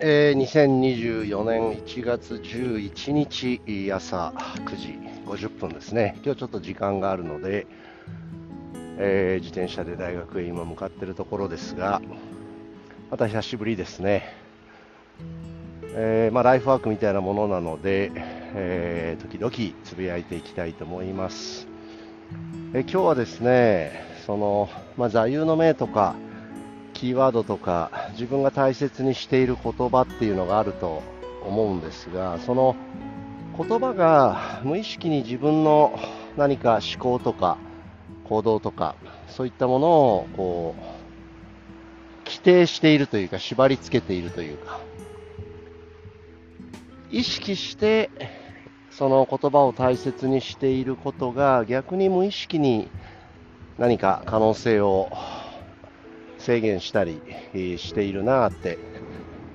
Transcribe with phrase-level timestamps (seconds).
[0.00, 7.68] えー、2024年1月11日朝9時50分ですね、今日ちょっと時間があるので、
[8.98, 12.02] えー、自転車で大学へ今向かっているところですが、
[13.08, 14.34] また久しぶりですね、
[15.94, 18.10] えー、まあ、ライフワークみたいなものなので、
[18.56, 21.68] え時々つぶやいていきたいと思います。
[22.74, 23.92] え今日はですね、
[24.26, 26.16] そのまあ、座右の銘とか、
[27.04, 31.02] キーワードとか自分が大切にしている言葉っていうのがあると
[31.42, 32.76] 思うんですがその
[33.58, 36.00] 言葉が無意識に自分の
[36.38, 37.58] 何か思考とか
[38.24, 38.96] 行動とか
[39.28, 44.80] そういったものをこう規定しているというか縛り付けているというか
[47.10, 48.08] 意識して
[48.88, 52.88] その言葉を大切にしていることが逆に無意識に
[53.76, 55.10] 何か可能性を
[56.44, 57.22] 制限したり
[57.78, 58.78] しているなって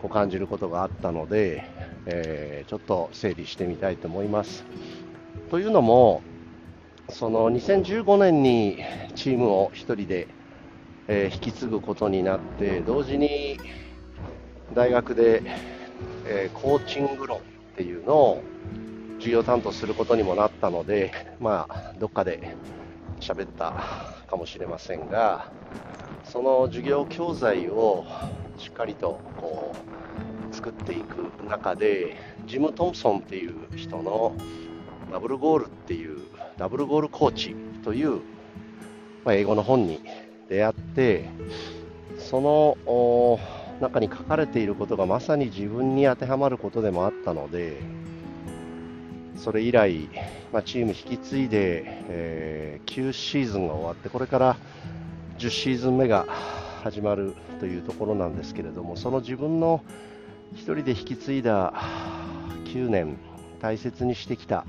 [0.00, 1.68] こう感じることがあったので、
[2.06, 4.64] えー、ちょっと整理してみたいと思います。
[5.50, 6.22] というのも、
[7.08, 8.78] その2015年に
[9.16, 10.28] チームを1人で、
[11.08, 13.58] えー、引き継ぐことになって、同時に
[14.74, 15.42] 大学で、
[16.24, 17.40] えー、コーチング論っ
[17.76, 18.42] ていうのを
[19.18, 21.10] 授業担当することにもなったので、
[21.40, 22.54] まあ、どっかで
[23.26, 23.74] 喋った
[24.28, 25.50] かもしれませんが、
[26.24, 28.04] その授業教材を
[28.56, 29.74] しっかりとこ
[30.50, 32.16] う作っていく中で
[32.46, 34.36] ジム・トンプソンっていう人の
[35.10, 36.18] ダブルゴールっていう
[36.56, 38.20] ダブルゴールコーチという、
[39.24, 40.00] まあ、英語の本に
[40.48, 41.28] 出会って
[42.18, 43.38] その
[43.80, 47.82] 中に書かれていることがまさに自分に当てはまることでもあったので
[49.36, 50.08] それ以来、
[50.52, 54.56] まあ、チーム引き継いで、え、9シーズンが終わってこれから
[55.38, 56.24] 10シーズン目が
[56.82, 59.84] 始まるというところなんですけれどもその自分の
[60.54, 61.74] 1人で引き継いだ
[62.64, 63.18] 9年
[63.60, 64.64] 大切にしてきた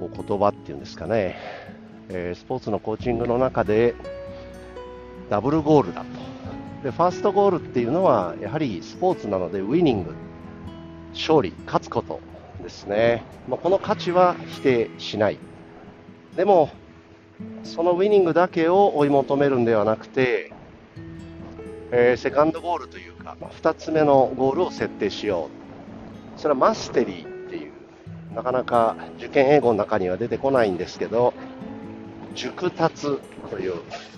[0.00, 1.36] こう言葉っていうんですかね、
[2.08, 3.94] えー、スポーツのコーチングの中で
[5.30, 6.06] ダブルゴールだと。
[6.82, 10.14] でファーストゴールっていうのはやはりスポーツなのでウィニング
[11.12, 12.20] 勝利勝つこと
[12.62, 15.38] ですね、まあ、この価値は否定しない。
[16.36, 16.70] でも
[17.64, 20.52] そのウィニングだけを追い求めるんではなくて、
[21.90, 25.48] えー、セカンドゴールというか、2つ目のゴールを設定しよ
[26.36, 26.40] う。
[26.40, 27.72] それはマステリーっていう、
[28.34, 31.34] なかなか受験英語の中には出てこないんですけど、
[32.34, 33.18] 熟達
[33.50, 33.74] という、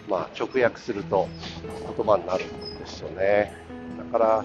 [0.09, 1.28] まあ、直訳すると
[1.97, 3.53] 言葉になるんですよね。
[4.12, 4.44] だから、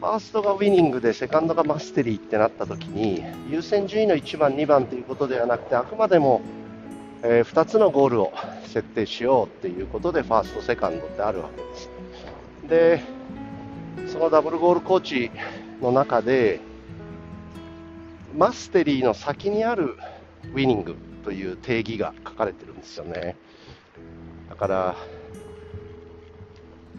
[0.00, 6.40] ファーストがウィニングでセカンドがマステリーってなった時に優先順位の1番、2番ということではなくてあくまでも
[7.22, 8.32] えー、2つのゴールを
[8.64, 11.90] 設定しようっていうことでファースト、セカンドってあるわけです。
[12.68, 13.02] で、
[14.08, 15.30] そのダブルゴールコーチ
[15.82, 16.60] の中で、
[18.34, 19.96] マステリーの先にある
[20.54, 23.36] ウィニングという定義が書かれてるんですよね。
[24.48, 24.96] だから、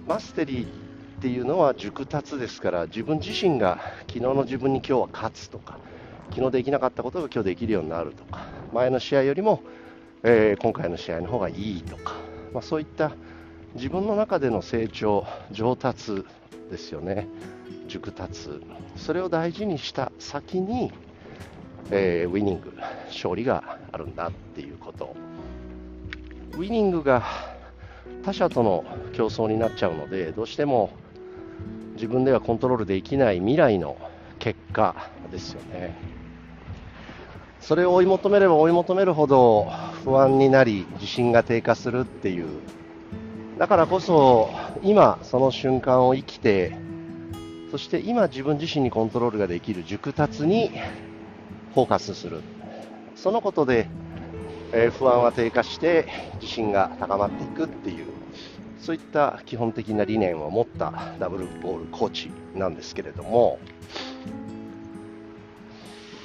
[0.08, 0.68] マステリーっ
[1.22, 5.80] ていうのは熟達ですから、自分自身が昨日の自分に今日は勝つとか、
[6.30, 9.64] 昨日できなかったことが今日できるようになるとか、前の試合よりも
[10.24, 12.14] えー、今回の試合の方がいいとか、
[12.54, 13.12] まあ、そういった
[13.74, 16.24] 自分の中での成長、上達
[16.70, 17.28] ですよね、
[17.88, 18.50] 熟達、
[18.98, 20.92] それを大事にした先に、
[21.90, 22.74] えー、ウィニング、
[23.08, 25.16] 勝利があるんだっていうこと。
[26.54, 27.24] ウィニングが
[28.24, 28.84] 他者との
[29.14, 30.92] 競争になっちゃうので、どうしても
[31.96, 33.98] 自分ではコントロールできない未来の
[34.38, 36.21] 結果ですよね。
[37.62, 39.72] それを追い求めれば追い求めるほど
[40.04, 42.48] 不安になり自信が低下するっていう。
[43.58, 44.50] だからこそ
[44.82, 46.76] 今その瞬間を生きて
[47.70, 50.70] そして今自分自身にコントロールができる熟達に
[51.76, 52.42] フォーカスする。
[53.16, 53.88] そのことで、
[54.74, 56.08] えー、不安は低下して
[56.42, 58.08] 自信が高まっていくっていう
[58.80, 63.60] そういった基本的な理念を持ったダブルボールコーチなんですけれども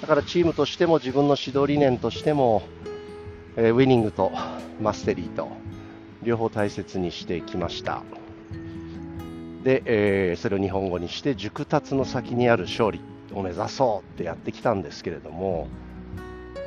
[0.01, 2.63] だからチームとしても自分の指導理念としても、
[3.57, 4.33] えー、ウィニングと
[4.81, 5.49] マステリーと
[6.23, 8.03] 両方大切にしてきました。
[9.67, 13.01] で、えー、それを日本語にして熟達の先にある勝利
[13.35, 15.67] を目指そうってやってきたんですけれども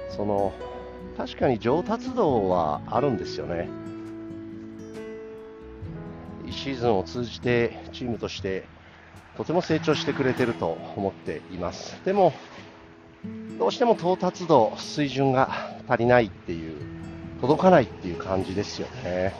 [0.10, 0.52] その
[1.16, 3.70] 確かに上達度はあるんですよね
[6.46, 8.66] 1シーズンを通じてチームとして
[9.38, 12.34] とても成長してくれてると思っていますでも
[13.60, 16.78] どうしても到達度、水準が足りないっていう、
[17.42, 19.36] 届かないっていう感じですよね。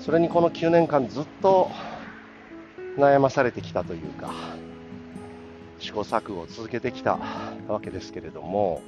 [0.00, 1.70] それにこの9年間ずっと、
[2.98, 4.32] 悩まされてきたというか
[5.78, 7.18] 試行錯誤を続けてきた
[7.68, 8.82] わけですけれども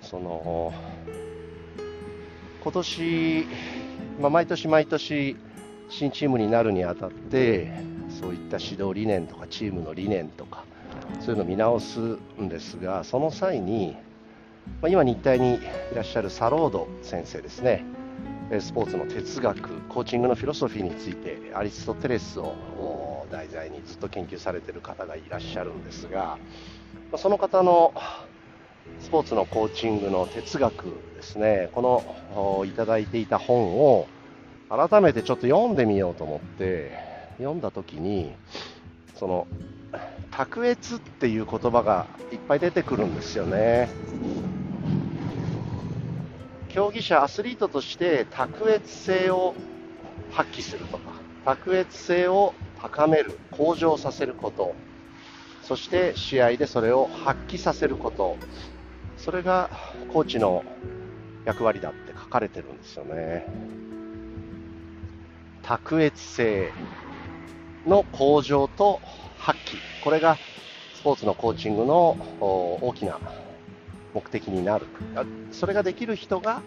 [0.00, 0.72] その
[2.62, 3.46] 今年、
[4.20, 5.36] まあ、毎年毎年
[5.88, 7.72] 新チームになるにあたって
[8.20, 10.64] そういった指導理念とかチームの理念とか
[11.18, 11.98] そういうのを見直す
[12.40, 13.96] んですがその際に、
[14.80, 15.60] まあ、今日体にい
[15.94, 17.84] らっしゃるサロード先生ですね。
[18.58, 26.36] スポーツの哲学コーチングのフィロソフィーについてアリストテレスを題材にずっと研究されている方がいらっしゃるんですが
[27.16, 27.94] その方の
[28.98, 31.68] スポーツのコーチングの哲学ですね。
[31.72, 31.82] こ
[32.34, 34.08] のいただいていた本を
[34.68, 36.92] 改めてちょっと読んでみようと思って
[37.38, 38.32] 読んだ時に
[39.14, 39.46] その
[40.30, 43.88] 卓越っていう言葉がいっぱい出てくるんですよね。
[46.68, 49.54] 競技者アスリートとして卓越性を
[50.30, 51.12] 発揮するとか
[51.44, 54.74] 卓越性を高める向上させること
[55.62, 58.36] そして試合でそれを発揮させること
[59.16, 59.68] それが
[60.12, 60.64] コーチの
[61.44, 63.46] 役割だって書かれてるんですよね。
[65.62, 66.72] 卓越性
[67.86, 69.00] の向上と
[69.40, 70.04] 発揮。
[70.04, 70.36] これが
[70.94, 73.18] スポーツのコーチングの大きな
[74.14, 74.86] 目的になる。
[75.50, 76.62] それができる人が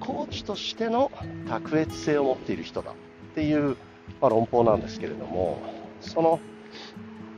[0.00, 1.12] コーチとしての
[1.48, 2.92] 卓越性を持っている人だ。
[2.92, 2.94] っ
[3.34, 3.76] ていう、
[4.20, 5.60] まあ、論法なんですけれども
[6.00, 6.40] その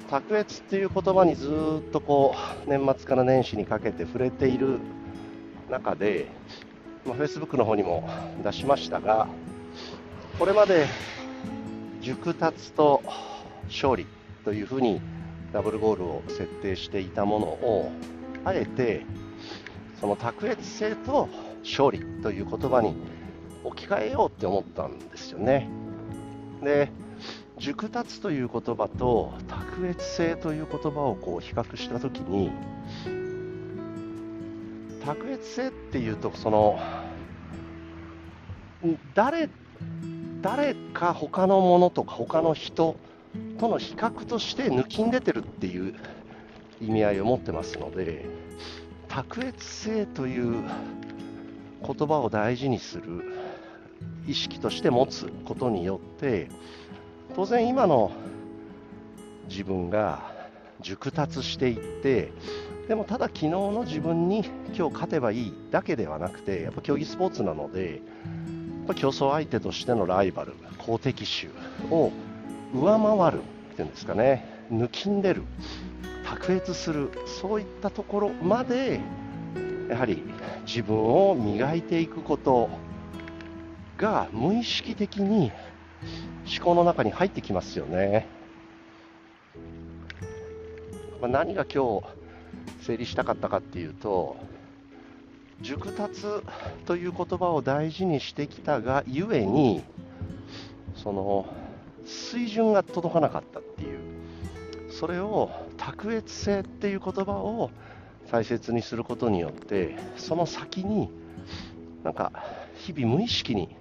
[0.08, 2.34] 卓越っていう言葉にずっとこ
[2.66, 4.78] う年末から年始にかけて触れている
[5.68, 6.26] 中で、
[7.04, 8.08] まあ、Facebook の方にも
[8.42, 9.28] 出しましたが
[10.38, 10.86] これまで
[12.00, 13.02] 熟達と
[13.68, 14.06] 勝利
[14.50, 15.00] というふうに
[15.52, 17.92] ダブルゴールを設定していたものを
[18.44, 19.06] あえて
[20.00, 21.28] その卓越性と
[21.62, 22.96] 勝利という言葉に
[23.62, 25.68] 置き換えようって思ったんですよね。
[26.64, 26.90] で
[27.58, 32.50] 熟達という言葉と卓越性という言葉をこう比較した時に
[35.04, 36.80] 卓越性っていうとその
[39.14, 39.48] 誰
[40.42, 42.96] 誰か他のものとか他の人
[43.60, 45.94] との比較として抜きん出てるっていう
[46.80, 48.24] 意味合いを持ってますので
[49.06, 50.64] 卓越性という
[51.86, 53.22] 言葉を大事にする
[54.26, 56.48] 意識として持つことによって
[57.36, 58.12] 当然今の
[59.50, 60.32] 自分が
[60.80, 62.32] 熟達していって
[62.88, 64.42] でもただ昨日の自分に
[64.74, 71.48] 今日勝てばいいだけではなくてやっぱ競技スポーツなのでやっぱ競争相手としてのライバル好敵手
[71.94, 72.10] を
[72.72, 74.44] 上回るっていうんですかね。
[74.70, 75.42] 抜きんでる。
[76.24, 77.10] 卓越する。
[77.26, 79.00] そういったところまで
[79.88, 80.22] やはり
[80.66, 82.70] 自分を磨いていくこと
[83.98, 85.50] が無意識的に
[86.46, 88.26] 思考の中に入ってきますよね。
[91.20, 92.06] まあ、何が今日
[92.86, 94.36] 整理したかったかっていうと
[95.60, 96.22] 熟達
[96.86, 99.82] という言葉を大事にしてきたがゆえに
[100.94, 101.46] その
[102.04, 103.98] 水準が届かなかったっていう。
[104.90, 107.70] それを卓越性っていう言葉を
[108.30, 111.10] 大切にすることによってその先に
[112.04, 112.32] なんか
[112.76, 113.76] 日々無意識に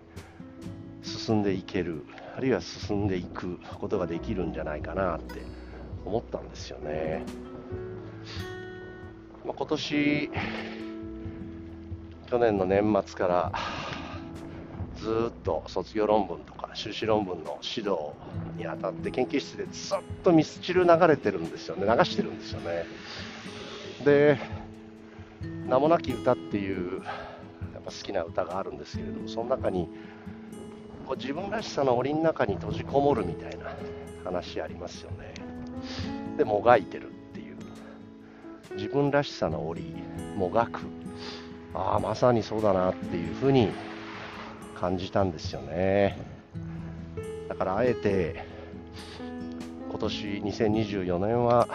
[1.01, 2.05] 進んでいける
[2.37, 5.41] あるいは進んでいくことができるんじゃないかなって
[6.05, 7.23] 思ったんですよね、
[9.45, 10.31] まあ、今年
[12.29, 13.51] 去年の年末から
[14.95, 18.11] ずっと卒業論文とか修士論文の指導
[18.57, 21.85] にあたって研究室でずっとミスチル流れてるんですよね。
[21.85, 22.85] 流してるんですよね。
[24.03, 24.37] で
[25.67, 27.01] 「名もなき歌」っていう
[27.73, 29.89] やっぱ好きな歌があるんですけれどもその中に
[31.05, 33.75] こう自分らしさの檻の中に閉じこもるみたいな
[34.23, 35.33] 話ありますよね。
[36.37, 37.55] でもがいてるっていう。
[38.75, 39.93] 自分らしさの檻
[40.37, 40.81] もがく。
[41.73, 43.69] ああまさにそうだなっていうふうに
[44.79, 46.38] 感じたんですよね。
[47.59, 48.45] からあえて
[49.89, 51.67] 今年2024年は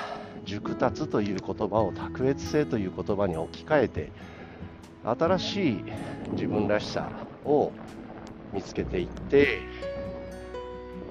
[0.47, 4.13] 熟達という言葉を卓越性という言葉に置き換えて
[5.05, 5.85] 新しい
[6.33, 7.11] 自分らしさ
[7.45, 7.71] を
[8.55, 9.59] 見つけていって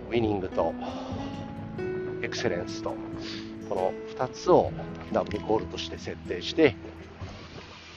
[0.09, 0.73] ウィニングと
[2.23, 2.95] エクセレンスと
[3.69, 4.71] この2つを
[5.11, 6.75] ダブルゴールとして設定して、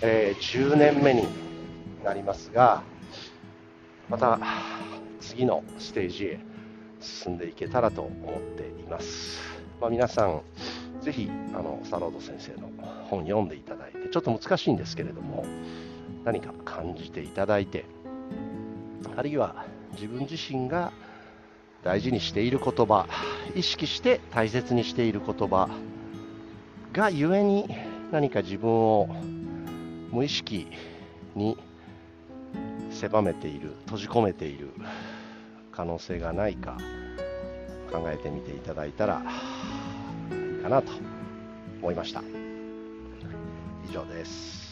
[0.02, 1.26] えー、10年目に
[2.04, 2.82] なりますが
[4.10, 4.38] また
[5.20, 6.45] 次のステージへ
[7.06, 9.40] 進んでいけたらと思っています、
[9.80, 10.42] まあ、皆さん
[11.00, 12.70] ぜひあのサロード先生の
[13.08, 15.44] 本読んでいただいてちょっと難しいんですけれども
[16.24, 17.84] 何か感じていただいて
[19.16, 20.92] あるいは自分自身が
[21.84, 23.06] 大事にしている言葉
[23.54, 25.68] 意識して大切にしている言葉
[26.92, 27.68] がゆえに
[28.10, 29.06] 何か自分を
[30.10, 30.66] 無意識
[31.34, 31.56] に
[32.90, 34.70] 狭めている閉じ込めている
[35.76, 36.78] 可能性がないか
[37.92, 39.22] 考えてみていただいたら
[40.30, 40.90] いいかなと
[41.82, 42.22] 思いました。
[43.88, 44.65] 以上です。